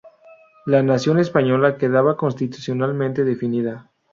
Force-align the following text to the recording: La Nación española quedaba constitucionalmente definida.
La 0.65 0.81
Nación 0.81 1.19
española 1.19 1.77
quedaba 1.77 2.17
constitucionalmente 2.17 3.23
definida. 3.23 3.91